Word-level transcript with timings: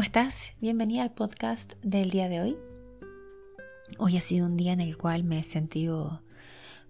¿cómo 0.00 0.06
estás? 0.06 0.54
Bienvenida 0.62 1.02
al 1.02 1.12
podcast 1.12 1.74
del 1.82 2.08
día 2.08 2.30
de 2.30 2.40
hoy. 2.40 2.56
Hoy 3.98 4.16
ha 4.16 4.22
sido 4.22 4.46
un 4.46 4.56
día 4.56 4.72
en 4.72 4.80
el 4.80 4.96
cual 4.96 5.24
me 5.24 5.38
he 5.38 5.44
sentido 5.44 6.22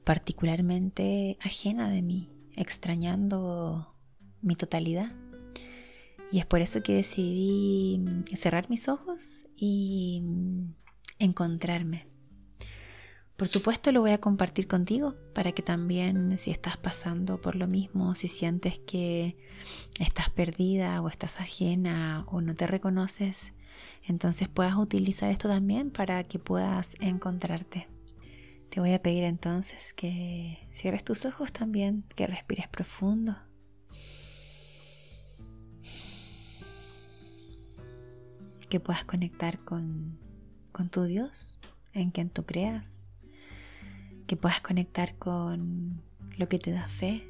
particularmente 0.04 1.36
ajena 1.40 1.90
de 1.90 2.03
mí, 2.03 2.31
extrañando 2.54 3.96
mi 4.42 4.54
totalidad. 4.54 5.12
Y 6.31 6.38
es 6.38 6.46
por 6.46 6.60
eso 6.60 6.85
que 6.85 6.94
decidí 6.94 8.00
cerrar 8.36 8.71
mis 8.71 8.88
ojos 8.88 9.49
y 9.56 10.22
encontrarme. 11.18 12.10
Por 13.40 13.48
supuesto 13.48 13.90
lo 13.90 14.02
voy 14.02 14.10
a 14.10 14.20
compartir 14.20 14.68
contigo 14.68 15.14
para 15.34 15.52
que 15.52 15.62
también 15.62 16.36
si 16.36 16.50
estás 16.50 16.77
pasando 16.77 17.40
por 17.40 17.56
lo 17.56 17.66
mismo, 17.66 18.14
si 18.14 18.28
sientes 18.28 18.78
que 18.80 19.38
estás 19.98 20.28
perdida 20.28 21.00
o 21.00 21.08
estás 21.08 21.40
ajena 21.40 22.26
o 22.26 22.42
no 22.42 22.54
te 22.54 22.66
reconoces, 22.66 23.54
entonces 24.02 24.50
puedas 24.50 24.74
utilizar 24.76 25.30
esto 25.30 25.48
también 25.48 25.90
para 25.90 26.22
que 26.24 26.38
puedas 26.38 26.96
encontrarte. 27.00 27.88
Te 28.68 28.78
voy 28.78 28.92
a 28.92 29.00
pedir 29.00 29.24
entonces 29.24 29.95
que 29.95 30.68
cierres 30.70 31.02
tus 31.02 31.24
ojos 31.24 31.50
también, 31.50 32.04
que 32.14 32.26
respires 32.26 32.68
profundo. 32.68 33.38
Que 38.68 38.80
puedas 38.80 39.06
conectar 39.06 39.60
con, 39.60 40.18
con 40.72 40.90
tu 40.90 41.04
Dios, 41.04 41.59
en 41.95 42.10
quien 42.10 42.28
tú 42.28 42.45
creas 42.45 43.06
que 44.30 44.36
puedas 44.36 44.60
conectar 44.60 45.16
con 45.16 46.02
lo 46.38 46.48
que 46.48 46.60
te 46.60 46.70
da 46.70 46.86
fe, 46.86 47.28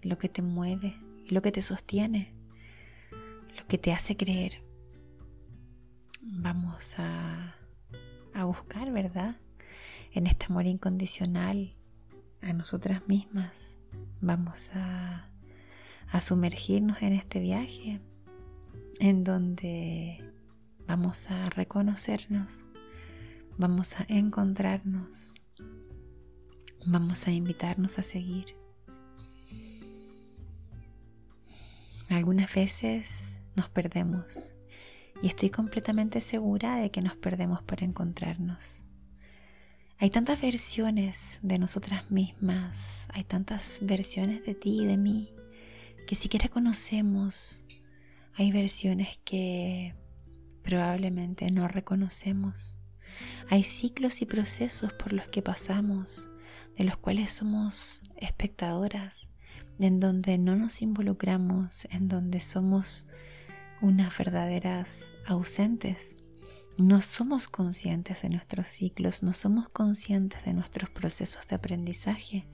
lo 0.00 0.16
que 0.16 0.30
te 0.30 0.40
mueve, 0.40 0.96
lo 1.28 1.42
que 1.42 1.52
te 1.52 1.60
sostiene, 1.60 2.32
lo 3.58 3.66
que 3.66 3.76
te 3.76 3.92
hace 3.92 4.16
creer. 4.16 4.62
Vamos 6.22 6.94
a, 6.96 7.56
a 8.32 8.44
buscar, 8.44 8.90
¿verdad? 8.90 9.36
En 10.12 10.26
este 10.26 10.46
amor 10.46 10.64
incondicional 10.64 11.74
a 12.40 12.54
nosotras 12.54 13.06
mismas. 13.06 13.78
Vamos 14.22 14.70
a, 14.74 15.28
a 16.10 16.20
sumergirnos 16.20 17.02
en 17.02 17.12
este 17.12 17.40
viaje 17.40 18.00
en 18.98 19.24
donde 19.24 20.24
vamos 20.86 21.30
a 21.30 21.44
reconocernos, 21.44 22.66
vamos 23.58 24.00
a 24.00 24.06
encontrarnos, 24.08 25.34
vamos 26.86 27.26
a 27.26 27.30
invitarnos 27.30 27.98
a 27.98 28.02
seguir. 28.02 28.56
Algunas 32.08 32.52
veces 32.52 33.42
nos 33.54 33.68
perdemos 33.68 34.54
y 35.22 35.28
estoy 35.28 35.50
completamente 35.50 36.20
segura 36.20 36.76
de 36.76 36.90
que 36.90 37.02
nos 37.02 37.16
perdemos 37.16 37.62
para 37.62 37.84
encontrarnos. 37.84 38.84
Hay 39.98 40.10
tantas 40.10 40.40
versiones 40.40 41.40
de 41.42 41.58
nosotras 41.58 42.10
mismas, 42.10 43.06
hay 43.12 43.24
tantas 43.24 43.80
versiones 43.82 44.44
de 44.46 44.54
ti 44.54 44.82
y 44.82 44.86
de 44.86 44.96
mí 44.96 45.34
que 46.06 46.14
siquiera 46.14 46.48
conocemos. 46.48 47.66
Hay 48.34 48.50
versiones 48.50 49.20
que 49.24 49.94
probablemente 50.62 51.46
no 51.52 51.68
reconocemos. 51.68 52.78
Hay 53.50 53.62
ciclos 53.62 54.22
y 54.22 54.26
procesos 54.26 54.92
por 54.94 55.12
los 55.12 55.28
que 55.28 55.42
pasamos 55.42 56.30
de 56.76 56.84
los 56.84 56.96
cuales 56.96 57.30
somos 57.30 58.02
espectadoras, 58.16 59.28
en 59.78 60.00
donde 60.00 60.38
no 60.38 60.56
nos 60.56 60.82
involucramos, 60.82 61.86
en 61.90 62.08
donde 62.08 62.40
somos 62.40 63.06
unas 63.80 64.16
verdaderas 64.16 65.14
ausentes. 65.26 66.16
No 66.76 67.02
somos 67.02 67.48
conscientes 67.48 68.22
de 68.22 68.30
nuestros 68.30 68.68
ciclos, 68.68 69.22
no 69.22 69.34
somos 69.34 69.68
conscientes 69.68 70.44
de 70.44 70.54
nuestros 70.54 70.88
procesos 70.88 71.46
de 71.46 71.56
aprendizaje, 71.56 72.46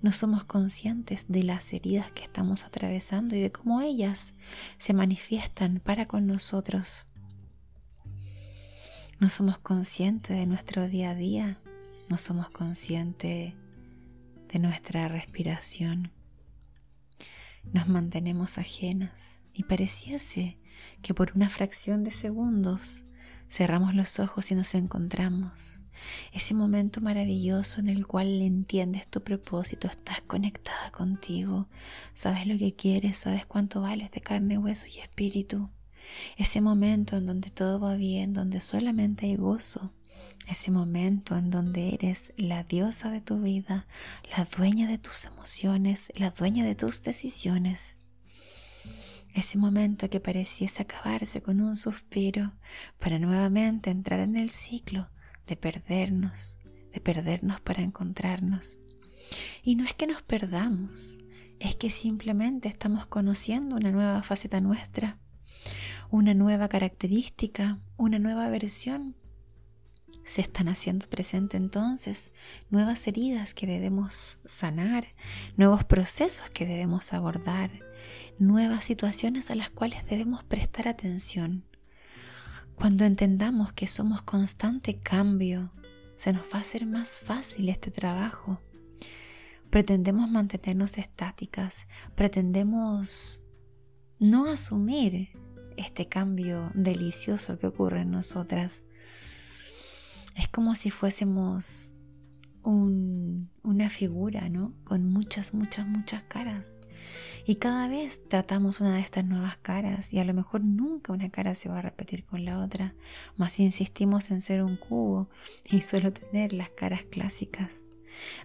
no 0.00 0.12
somos 0.12 0.44
conscientes 0.44 1.26
de 1.28 1.42
las 1.42 1.72
heridas 1.72 2.12
que 2.12 2.22
estamos 2.22 2.64
atravesando 2.64 3.34
y 3.34 3.40
de 3.40 3.50
cómo 3.50 3.80
ellas 3.80 4.34
se 4.78 4.92
manifiestan 4.94 5.80
para 5.80 6.06
con 6.06 6.26
nosotros. 6.26 7.04
No 9.18 9.28
somos 9.28 9.58
conscientes 9.58 10.36
de 10.36 10.46
nuestro 10.46 10.86
día 10.86 11.10
a 11.10 11.14
día, 11.14 11.58
no 12.08 12.18
somos 12.18 12.50
conscientes 12.50 13.54
de 14.52 14.58
nuestra 14.58 15.08
respiración. 15.08 16.12
Nos 17.72 17.88
mantenemos 17.88 18.58
ajenas 18.58 19.42
y 19.52 19.64
pareciese 19.64 20.58
que 21.02 21.14
por 21.14 21.32
una 21.34 21.48
fracción 21.48 22.04
de 22.04 22.10
segundos 22.10 23.06
cerramos 23.48 23.94
los 23.94 24.18
ojos 24.18 24.50
y 24.50 24.54
nos 24.54 24.74
encontramos. 24.74 25.82
Ese 26.32 26.54
momento 26.54 27.00
maravilloso 27.00 27.80
en 27.80 27.88
el 27.88 28.06
cual 28.06 28.42
entiendes 28.42 29.08
tu 29.08 29.22
propósito, 29.22 29.86
estás 29.86 30.20
conectada 30.22 30.90
contigo, 30.90 31.68
sabes 32.12 32.46
lo 32.46 32.58
que 32.58 32.74
quieres, 32.74 33.16
sabes 33.16 33.46
cuánto 33.46 33.80
vales 33.80 34.10
de 34.10 34.20
carne, 34.20 34.58
hueso 34.58 34.86
y 34.86 34.98
espíritu. 34.98 35.70
Ese 36.36 36.60
momento 36.60 37.16
en 37.16 37.26
donde 37.26 37.50
todo 37.50 37.80
va 37.80 37.94
bien, 37.94 38.34
donde 38.34 38.60
solamente 38.60 39.26
hay 39.26 39.36
gozo, 39.36 39.92
ese 40.46 40.70
momento 40.70 41.36
en 41.36 41.50
donde 41.50 41.94
eres 41.94 42.32
la 42.36 42.64
diosa 42.64 43.10
de 43.10 43.20
tu 43.20 43.40
vida, 43.40 43.86
la 44.36 44.44
dueña 44.44 44.86
de 44.86 44.98
tus 44.98 45.24
emociones, 45.24 46.12
la 46.16 46.30
dueña 46.30 46.64
de 46.64 46.74
tus 46.74 47.02
decisiones. 47.02 47.98
Ese 49.34 49.58
momento 49.58 50.08
que 50.10 50.20
pareciese 50.20 50.82
acabarse 50.82 51.42
con 51.42 51.60
un 51.60 51.76
suspiro 51.76 52.52
para 52.98 53.18
nuevamente 53.18 53.90
entrar 53.90 54.20
en 54.20 54.36
el 54.36 54.50
ciclo 54.50 55.10
de 55.46 55.56
perdernos, 55.56 56.58
de 56.92 57.00
perdernos 57.00 57.60
para 57.60 57.82
encontrarnos. 57.82 58.78
Y 59.62 59.76
no 59.76 59.84
es 59.84 59.94
que 59.94 60.06
nos 60.06 60.22
perdamos, 60.22 61.18
es 61.58 61.74
que 61.76 61.90
simplemente 61.90 62.68
estamos 62.68 63.06
conociendo 63.06 63.76
una 63.76 63.90
nueva 63.90 64.22
faceta 64.22 64.60
nuestra, 64.60 65.18
una 66.10 66.34
nueva 66.34 66.68
característica, 66.68 67.80
una 67.96 68.18
nueva 68.18 68.48
versión 68.50 69.16
se 70.24 70.40
están 70.40 70.68
haciendo 70.68 71.06
presente 71.08 71.56
entonces 71.56 72.32
nuevas 72.70 73.06
heridas 73.06 73.54
que 73.54 73.66
debemos 73.66 74.40
sanar, 74.44 75.08
nuevos 75.56 75.84
procesos 75.84 76.48
que 76.50 76.66
debemos 76.66 77.12
abordar, 77.12 77.70
nuevas 78.38 78.84
situaciones 78.84 79.50
a 79.50 79.54
las 79.54 79.70
cuales 79.70 80.06
debemos 80.06 80.42
prestar 80.44 80.88
atención. 80.88 81.64
Cuando 82.74 83.04
entendamos 83.04 83.72
que 83.72 83.86
somos 83.86 84.22
constante 84.22 84.98
cambio, 84.98 85.70
se 86.16 86.32
nos 86.32 86.44
va 86.44 86.58
a 86.58 86.60
hacer 86.60 86.86
más 86.86 87.18
fácil 87.18 87.68
este 87.68 87.90
trabajo. 87.90 88.60
Pretendemos 89.70 90.30
mantenernos 90.30 90.98
estáticas, 90.98 91.86
pretendemos 92.14 93.42
no 94.18 94.46
asumir 94.46 95.30
este 95.76 96.08
cambio 96.08 96.70
delicioso 96.74 97.58
que 97.58 97.66
ocurre 97.66 98.02
en 98.02 98.10
nosotras 98.10 98.84
es 100.34 100.48
como 100.48 100.74
si 100.74 100.90
fuésemos 100.90 101.94
una 102.64 103.90
figura, 103.90 104.48
¿no? 104.48 104.72
Con 104.84 105.12
muchas, 105.12 105.52
muchas, 105.52 105.86
muchas 105.86 106.22
caras. 106.24 106.80
Y 107.44 107.56
cada 107.56 107.88
vez 107.88 108.26
tratamos 108.26 108.80
una 108.80 108.94
de 108.94 109.00
estas 109.00 109.24
nuevas 109.24 109.58
caras 109.58 110.14
y 110.14 110.18
a 110.18 110.24
lo 110.24 110.32
mejor 110.32 110.62
nunca 110.64 111.12
una 111.12 111.28
cara 111.28 111.54
se 111.54 111.68
va 111.68 111.80
a 111.80 111.82
repetir 111.82 112.24
con 112.24 112.44
la 112.44 112.60
otra, 112.60 112.94
más 113.36 113.60
insistimos 113.60 114.30
en 114.30 114.40
ser 114.40 114.62
un 114.62 114.76
cubo 114.76 115.28
y 115.70 115.82
solo 115.82 116.12
tener 116.12 116.54
las 116.54 116.70
caras 116.70 117.02
clásicas. 117.10 117.86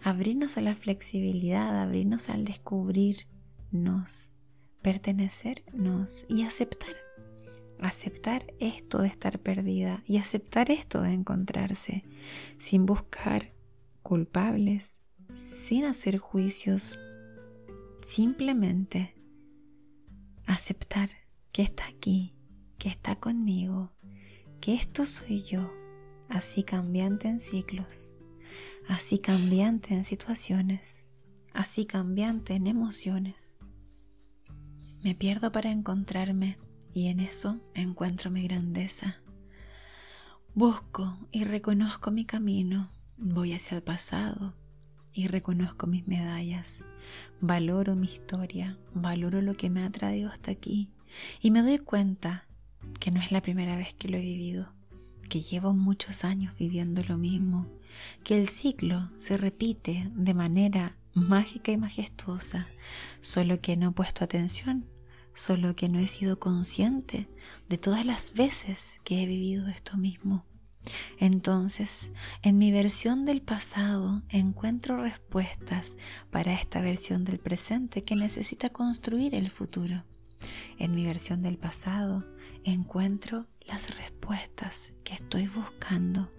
Abrirnos 0.04 0.58
a 0.58 0.62
la 0.62 0.76
flexibilidad, 0.76 1.82
abrirnos 1.82 2.30
al 2.30 2.44
descubrirnos, 2.44 4.34
pertenecernos 4.82 6.26
y 6.28 6.44
aceptar 6.44 6.96
aceptar 7.82 8.54
esto 8.60 9.02
de 9.02 9.08
estar 9.08 9.40
perdida 9.40 10.04
y 10.06 10.18
aceptar 10.18 10.72
esto 10.72 11.02
de 11.02 11.14
encontrarse 11.14 12.04
sin 12.58 12.86
buscar 12.86 13.54
culpables, 14.04 15.02
sin 15.30 15.86
hacer 15.86 16.18
juicios, 16.18 16.98
simplemente 18.04 19.16
aceptar 20.46 21.10
que 21.52 21.62
está 21.62 21.88
aquí, 21.88 22.36
que 22.78 22.90
está 22.90 23.16
conmigo, 23.16 23.92
que 24.62 24.74
esto 24.74 25.06
soy 25.06 25.44
yo, 25.44 25.72
así 26.28 26.64
cambiante 26.64 27.28
en 27.28 27.40
ciclos, 27.40 28.16
así 28.88 29.20
cambiante 29.20 29.94
en 29.94 30.04
situaciones, 30.04 31.06
así 31.54 31.86
cambiante 31.86 32.56
en 32.56 32.68
emociones. 32.68 33.56
Me 35.02 35.16
pierdo 35.16 35.52
para 35.52 35.72
encontrarme 35.72 36.58
y 36.94 37.08
en 37.08 37.20
eso 37.20 37.60
encuentro 37.74 38.32
mi 38.32 38.44
grandeza. 38.44 39.22
Busco 40.54 41.18
y 41.32 41.44
reconozco 41.44 42.12
mi 42.12 42.26
camino, 42.26 42.92
voy 43.18 43.54
hacia 43.54 43.78
el 43.78 43.84
pasado 43.84 44.56
y 45.14 45.28
reconozco 45.28 45.88
mis 45.88 46.08
medallas, 46.08 46.86
valoro 47.42 47.96
mi 47.96 48.08
historia, 48.08 48.78
valoro 48.94 49.42
lo 49.42 49.54
que 49.54 49.70
me 49.70 49.84
ha 49.84 49.90
traído 49.90 50.30
hasta 50.30 50.52
aquí 50.52 50.90
y 51.42 51.52
me 51.52 51.62
doy 51.62 51.80
cuenta 51.80 52.46
que 53.00 53.12
no 53.12 53.22
es 53.22 53.32
la 53.32 53.42
primera 53.42 53.76
vez 53.76 53.94
que 53.94 54.08
lo 54.08 54.18
he 54.18 54.22
vivido, 54.22 54.74
que 55.30 55.42
llevo 55.42 55.74
muchos 55.74 56.24
años 56.24 56.54
viviendo 56.58 57.02
lo 57.08 57.18
mismo, 57.18 57.68
que 58.24 58.40
el 58.40 58.48
ciclo 58.48 59.10
se 59.16 59.38
repite 59.38 60.10
de 60.16 60.34
manera 60.34 60.96
mágica 61.14 61.72
y 61.72 61.78
majestuosa, 61.78 62.68
solo 63.22 63.62
que 63.62 63.78
no 63.78 63.90
he 63.90 63.92
puesto 63.94 64.24
atención, 64.24 64.86
solo 65.34 65.76
que 65.76 65.90
no 65.90 66.00
he 66.00 66.08
sido 66.08 66.40
consciente 66.40 67.28
de 67.68 67.78
todas 67.78 68.06
las 68.06 68.34
veces 68.34 69.00
que 69.04 69.24
he 69.24 69.26
vivido 69.26 69.68
esto 69.68 69.98
mismo. 69.98 70.46
Entonces, 71.18 72.12
en 72.42 72.58
mi 72.58 72.72
versión 72.72 73.26
del 73.26 73.42
pasado 73.42 74.24
encuentro 74.30 75.02
respuestas 75.02 75.98
para 76.32 76.54
esta 76.54 76.82
versión 76.82 77.26
del 77.26 77.40
presente 77.40 78.04
que 78.04 78.16
necesita 78.16 78.70
construir 78.70 79.36
el 79.36 79.50
futuro. 79.50 80.04
En 80.78 80.96
mi 80.96 81.06
versión 81.06 81.42
del 81.42 81.58
pasado 81.58 82.26
encuentro 82.64 83.48
las 83.68 83.96
respuestas 83.96 84.94
que 85.04 85.14
estoy 85.14 85.48
buscando, 85.48 86.32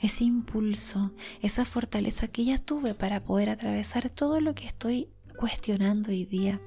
ese 0.00 0.24
impulso, 0.24 1.12
esa 1.40 1.64
fortaleza 1.64 2.28
que 2.28 2.44
ya 2.44 2.58
tuve 2.58 2.94
para 2.94 3.22
poder 3.24 3.50
atravesar 3.50 4.10
todo 4.10 4.40
lo 4.40 4.54
que 4.54 4.66
estoy 4.66 5.08
cuestionando 5.38 6.10
hoy 6.10 6.24
día. 6.24 6.60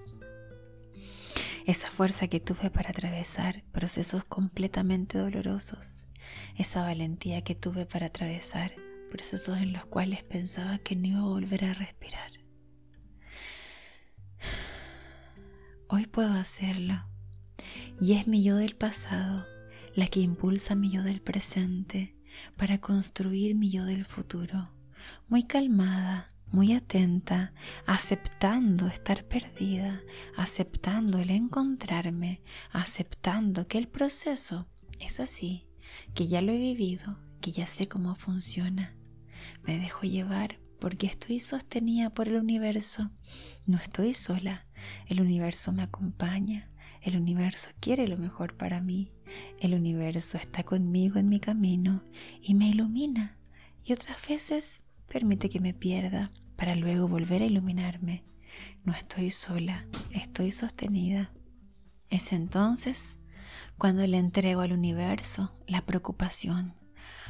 Esa 1.65 1.89
fuerza 1.89 2.27
que 2.27 2.39
tuve 2.39 2.69
para 2.69 2.91
atravesar 2.91 3.63
procesos 3.71 4.23
completamente 4.23 5.17
dolorosos. 5.17 6.05
Esa 6.55 6.83
valentía 6.83 7.43
que 7.43 7.55
tuve 7.55 7.87
para 7.87 8.07
atravesar 8.07 8.75
procesos 9.09 9.57
en 9.57 9.73
los 9.73 9.83
cuales 9.85 10.23
pensaba 10.23 10.77
que 10.77 10.95
no 10.95 11.07
iba 11.07 11.19
a 11.19 11.23
volver 11.23 11.65
a 11.65 11.73
respirar. 11.73 12.31
Hoy 15.87 16.05
puedo 16.05 16.33
hacerlo. 16.33 17.03
Y 17.99 18.13
es 18.13 18.27
mi 18.27 18.43
yo 18.43 18.57
del 18.57 18.75
pasado 18.75 19.47
la 19.95 20.07
que 20.07 20.19
impulsa 20.19 20.75
mi 20.75 20.91
yo 20.91 21.01
del 21.01 21.21
presente 21.21 22.15
para 22.57 22.79
construir 22.79 23.55
mi 23.55 23.71
yo 23.71 23.85
del 23.85 24.05
futuro, 24.05 24.69
muy 25.29 25.43
calmada, 25.43 26.27
muy 26.51 26.73
atenta, 26.73 27.53
aceptando 27.85 28.87
estar 28.87 29.25
perdida, 29.25 30.01
aceptando 30.37 31.19
el 31.19 31.29
encontrarme, 31.29 32.41
aceptando 32.71 33.67
que 33.67 33.77
el 33.77 33.87
proceso 33.87 34.67
es 34.99 35.19
así, 35.19 35.67
que 36.13 36.27
ya 36.27 36.41
lo 36.41 36.51
he 36.51 36.57
vivido, 36.57 37.17
que 37.41 37.51
ya 37.51 37.65
sé 37.65 37.87
cómo 37.87 38.15
funciona. 38.15 38.95
Me 39.63 39.77
dejo 39.77 40.01
llevar 40.03 40.59
porque 40.79 41.07
estoy 41.07 41.39
sostenida 41.39 42.09
por 42.11 42.27
el 42.27 42.35
universo. 42.35 43.11
No 43.65 43.77
estoy 43.77 44.13
sola, 44.13 44.67
el 45.07 45.21
universo 45.21 45.71
me 45.71 45.83
acompaña, 45.83 46.69
el 47.01 47.17
universo 47.17 47.69
quiere 47.79 48.07
lo 48.07 48.17
mejor 48.17 48.55
para 48.55 48.81
mí. 48.81 49.11
El 49.59 49.73
universo 49.73 50.37
está 50.37 50.63
conmigo 50.63 51.19
en 51.19 51.29
mi 51.29 51.39
camino 51.39 52.03
y 52.41 52.55
me 52.55 52.69
ilumina. 52.69 53.37
Y 53.83 53.93
otras 53.93 54.27
veces 54.27 54.81
permite 55.07 55.49
que 55.49 55.59
me 55.59 55.73
pierda 55.73 56.31
para 56.55 56.75
luego 56.75 57.07
volver 57.07 57.41
a 57.41 57.45
iluminarme. 57.45 58.23
No 58.83 58.93
estoy 58.93 59.31
sola, 59.31 59.87
estoy 60.11 60.51
sostenida. 60.51 61.31
Es 62.09 62.31
entonces 62.31 63.19
cuando 63.77 64.05
le 64.07 64.17
entrego 64.17 64.61
al 64.61 64.73
universo 64.73 65.55
la 65.67 65.85
preocupación, 65.85 66.73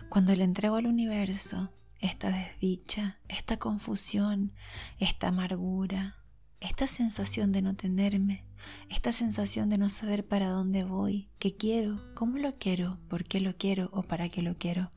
cuando 0.09 0.35
le 0.35 0.43
entrego 0.43 0.75
al 0.75 0.87
universo 0.87 1.71
esta 1.99 2.29
desdicha, 2.29 3.19
esta 3.27 3.57
confusión, 3.57 4.53
esta 4.99 5.29
amargura, 5.29 6.17
esta 6.59 6.87
sensación 6.87 7.51
de 7.51 7.61
no 7.61 7.75
tenerme, 7.75 8.45
esta 8.89 9.11
sensación 9.11 9.69
de 9.69 9.77
no 9.77 9.89
saber 9.89 10.27
para 10.27 10.49
dónde 10.49 10.83
voy, 10.83 11.29
qué 11.39 11.55
quiero, 11.55 12.01
cómo 12.15 12.37
lo 12.37 12.57
quiero, 12.57 12.99
por 13.09 13.25
qué 13.25 13.39
lo 13.39 13.55
quiero 13.55 13.89
o 13.91 14.03
para 14.03 14.29
qué 14.29 14.41
lo 14.41 14.57
quiero. 14.57 14.91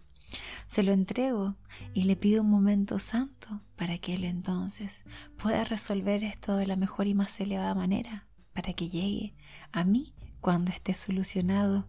Se 0.66 0.82
lo 0.82 0.92
entrego 0.92 1.56
y 1.94 2.04
le 2.04 2.16
pido 2.16 2.42
un 2.42 2.50
momento 2.50 2.98
santo 2.98 3.62
para 3.76 3.98
que 3.98 4.14
él 4.14 4.25
entonces 4.25 5.04
pueda 5.36 5.64
resolver 5.64 6.25
esto 6.25 6.56
de 6.56 6.66
la 6.66 6.76
mejor 6.76 7.06
y 7.06 7.14
más 7.14 7.40
elevada 7.40 7.75
manera, 7.75 8.26
para 8.52 8.72
que 8.72 8.88
llegue 8.88 9.34
a 9.72 9.84
mí 9.84 10.14
cuando 10.40 10.70
esté 10.70 10.94
solucionado. 10.94 11.88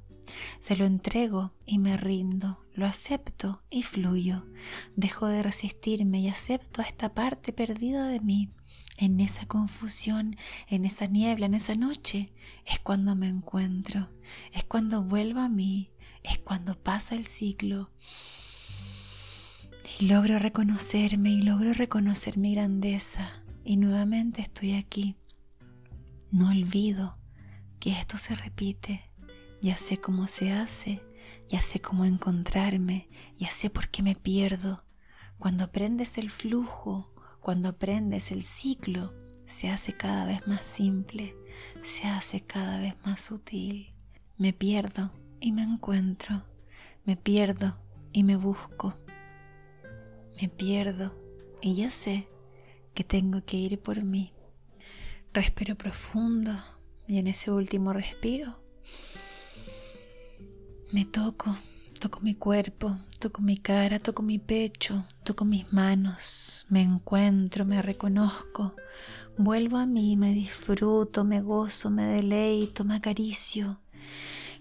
Se 0.60 0.76
lo 0.76 0.86
entrego 0.86 1.54
y 1.66 1.80
me 1.80 1.98
rindo, 1.98 2.64
lo 2.74 2.86
acepto 2.86 3.64
y 3.70 3.82
fluyo. 3.82 4.46
Dejo 4.96 5.28
de 5.28 5.42
resistirme 5.42 6.20
y 6.20 6.30
acepto 6.30 6.82
a 6.82 6.86
esta 6.86 7.14
parte 7.14 7.52
perdida 7.52 8.08
de 8.08 8.20
mí 8.20 8.52
en 9.00 9.22
esa 9.22 9.46
confusión, 9.46 10.36
en 10.68 10.86
esa 10.86 11.08
niebla, 11.08 11.46
en 11.46 11.54
esa 11.54 11.74
noche, 11.74 12.34
es 12.66 12.80
cuando 12.80 13.16
me 13.16 13.30
encuentro, 13.30 14.10
es 14.52 14.66
cuando 14.66 15.02
vuelvo 15.02 15.40
a 15.40 15.48
mí, 15.48 15.90
es 16.24 16.38
cuando 16.40 16.78
pasa 16.78 17.16
el 17.16 17.26
ciclo. 17.26 17.90
Y 20.00 20.08
logro 20.08 20.40
reconocerme 20.40 21.32
y 21.32 21.42
logro 21.42 21.74
reconocer 21.74 22.38
mi 22.38 22.54
grandeza. 22.54 23.44
Y 23.64 23.78
nuevamente 23.78 24.42
estoy 24.42 24.74
aquí. 24.74 25.16
No 26.32 26.50
olvido 26.50 27.18
que 27.80 27.92
esto 27.92 28.18
se 28.18 28.36
repite. 28.36 29.02
Ya 29.62 29.76
sé 29.76 29.98
cómo 29.98 30.28
se 30.28 30.54
hace, 30.54 31.02
ya 31.50 31.62
sé 31.62 31.82
cómo 31.82 32.06
encontrarme, 32.06 33.10
ya 33.38 33.50
sé 33.50 33.70
por 33.70 33.90
qué 33.90 34.04
me 34.04 34.16
pierdo. 34.16 34.86
Cuando 35.38 35.66
aprendes 35.66 36.18
el 36.18 36.30
flujo, 36.30 37.14
cuando 37.42 37.70
aprendes 37.70 38.32
el 38.32 38.44
ciclo, 38.44 39.14
se 39.46 39.70
hace 39.70 39.94
cada 39.94 40.26
vez 40.26 40.48
más 40.48 40.66
simple, 40.66 41.36
se 41.82 42.08
hace 42.08 42.40
cada 42.42 42.80
vez 42.80 42.96
más 43.04 43.20
sutil. 43.20 43.94
Me 44.38 44.54
pierdo 44.54 45.12
y 45.40 45.52
me 45.52 45.64
encuentro, 45.64 46.44
me 47.06 47.16
pierdo 47.16 47.78
y 48.12 48.24
me 48.24 48.36
busco, 48.36 48.96
me 50.42 50.50
pierdo 50.50 51.14
y 51.62 51.76
ya 51.76 51.92
sé 51.92 52.28
que 52.94 53.04
tengo 53.04 53.44
que 53.44 53.58
ir 53.58 53.80
por 53.80 54.04
mí. 54.04 54.34
Respiro 55.34 55.76
profundo 55.76 56.52
y 57.08 57.18
en 57.18 57.28
ese 57.28 57.52
último 57.52 57.94
respiro 57.94 58.60
me 60.92 61.06
toco 61.06 61.56
Toco 62.00 62.22
mi 62.22 62.34
cuerpo, 62.34 62.98
toco 63.20 63.42
mi 63.42 63.58
cara, 63.58 64.00
toco 64.00 64.24
mi 64.24 64.40
pecho, 64.40 65.04
toco 65.26 65.44
mis 65.44 65.74
manos, 65.74 66.66
me 66.70 66.82
encuentro, 66.82 67.66
me 67.66 67.82
reconozco, 67.82 68.74
vuelvo 69.38 69.76
a 69.76 69.86
mí, 69.86 70.16
me 70.16 70.34
disfruto, 70.34 71.26
me 71.26 71.42
gozo, 71.42 71.90
me 71.90 72.06
deleito, 72.06 72.86
me 72.86 72.96
acaricio. 72.96 73.82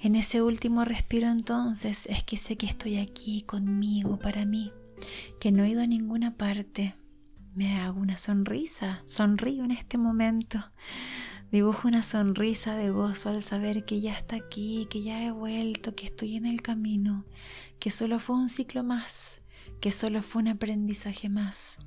En 0.01 0.15
ese 0.15 0.43
último 0.43 0.85
respiro 0.85 1.29
entonces 1.29 2.07
es 2.07 2.23
que 2.23 2.37
sé 2.37 2.57
que 2.57 2.67
estoy 2.67 2.99
aquí 2.99 3.43
conmigo, 3.43 4.19
para 4.19 4.45
mí, 4.45 4.73
que 5.41 5.51
no 5.51 5.65
he 5.65 5.71
ido 5.71 5.83
a 5.83 5.89
ninguna 5.89 6.37
parte. 6.37 6.95
Me 7.55 7.81
hago 7.81 8.01
una 8.01 8.17
sonrisa, 8.17 9.03
sonrío 9.07 9.65
en 9.65 9.73
este 9.73 9.99
momento. 9.99 10.65
Dibujo 11.51 11.89
una 11.89 12.05
sonrisa 12.05 12.77
de 12.77 12.91
gozo 12.91 13.31
al 13.31 13.43
saber 13.43 13.85
que 13.85 14.01
ya 14.01 14.17
está 14.17 14.37
aquí, 14.37 14.87
que 14.89 15.03
ya 15.03 15.25
he 15.25 15.33
vuelto, 15.33 15.97
que 15.97 16.07
estoy 16.07 16.37
en 16.37 16.47
el 16.47 16.63
camino, 16.63 17.25
que 17.81 17.91
solo 17.91 18.21
fue 18.21 18.37
un 18.37 18.51
ciclo 18.51 18.85
más, 18.85 19.41
que 19.81 19.91
solo 19.91 20.23
fue 20.23 20.43
un 20.43 20.49
aprendizaje 20.49 21.29
más. 21.29 21.79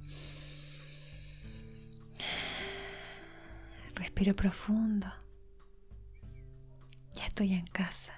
Respiro 3.95 4.33
profundo. 4.33 5.20
Estoy 7.25 7.53
en 7.53 7.65
casa. 7.67 8.13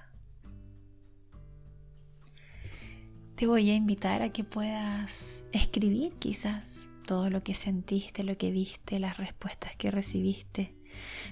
Te 3.36 3.48
voy 3.48 3.70
a 3.70 3.76
invitar 3.76 4.22
a 4.22 4.30
que 4.30 4.44
puedas 4.44 5.44
escribir 5.52 6.14
quizás 6.20 6.88
todo 7.06 7.30
lo 7.30 7.44
que 7.44 7.54
sentiste, 7.54 8.24
lo 8.24 8.38
que 8.38 8.52
viste, 8.52 9.00
las 9.00 9.18
respuestas 9.18 9.76
que 9.76 9.92
recibiste 9.92 10.76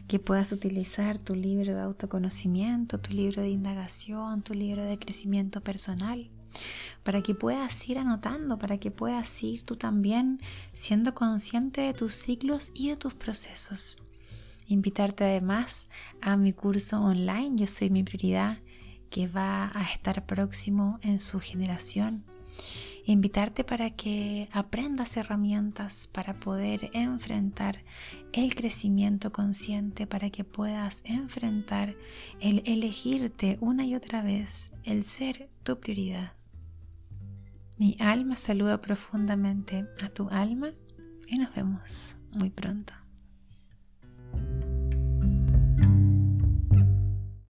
que 0.08 0.20
puedas 0.20 0.52
utilizar 0.52 1.18
tu 1.18 1.36
libro 1.36 1.76
de 1.76 1.82
autoconocimiento, 1.82 3.00
tu 3.00 3.14
libro 3.14 3.42
de 3.42 3.50
indagación, 3.50 4.42
tu 4.42 4.54
libro 4.54 4.84
de 4.84 5.00
crecimiento 5.00 5.62
personal, 5.62 6.30
para 7.04 7.22
que 7.22 7.36
puedas 7.36 7.88
ir 7.88 7.98
anotando, 7.98 8.58
para 8.58 8.78
que 8.78 8.92
puedas 8.92 9.44
ir 9.44 9.64
tú 9.64 9.76
también 9.76 10.40
siendo 10.74 11.14
consciente 11.14 11.82
de 11.82 11.94
tus 11.94 12.14
ciclos 12.14 12.72
y 12.74 12.90
de 12.90 12.96
tus 12.96 13.14
procesos. 13.14 13.98
Invitarte 14.72 15.26
además 15.26 15.90
a 16.22 16.38
mi 16.38 16.54
curso 16.54 17.02
online, 17.02 17.58
Yo 17.58 17.68
Soy 17.68 17.90
Mi 17.90 18.04
Prioridad, 18.04 18.60
que 19.10 19.28
va 19.28 19.70
a 19.76 19.84
estar 19.92 20.26
próximo 20.26 20.98
en 21.02 21.20
su 21.20 21.42
generación 21.42 22.24
invitarte 23.04 23.66
para 23.66 23.90
que 23.90 24.48
aprendas 24.54 25.18
herramientas 25.18 26.08
para 26.08 26.40
poder 26.40 26.90
enfrentar 26.94 27.84
el 28.32 28.56
crecimiento 28.56 29.34
consciente, 29.34 30.08
para 30.08 30.30
que 30.30 30.46
puedas 30.46 31.02
enfrentar 31.04 31.96
el 32.40 32.64
elegirte 32.66 33.58
una 33.60 33.84
y 33.86 33.96
otra 33.96 34.22
vez, 34.22 34.72
el 34.84 35.04
ser 35.04 35.50
tu 35.64 35.82
prioridad. 35.82 36.34
Mi 37.78 37.98
alma 38.00 38.38
saluda 38.38 38.80
profundamente 38.80 39.86
a 40.02 40.08
tu 40.08 40.30
alma 40.30 40.72
y 41.28 41.40
nos 41.40 41.54
vemos 41.56 42.16
muy 42.32 42.52
pronto. 42.52 43.01